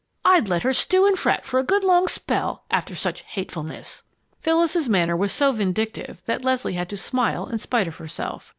I'd 0.25 0.47
let 0.47 0.63
her 0.63 0.73
stew 0.73 1.05
and 1.05 1.15
fret 1.15 1.45
for 1.45 1.49
it 1.59 1.59
for 1.59 1.59
a 1.59 1.63
good 1.63 1.83
long 1.83 2.07
spell 2.07 2.63
after 2.71 2.95
such 2.95 3.21
hatefulness!" 3.21 4.01
Phyllis's 4.39 4.89
manner 4.89 5.15
was 5.15 5.31
so 5.31 5.51
vindictive 5.51 6.23
that 6.25 6.43
Leslie 6.43 6.73
had 6.73 6.89
to 6.89 6.97
smile 6.97 7.45
in 7.45 7.59
spite 7.59 7.87
of 7.87 7.97
herself. 7.97 8.49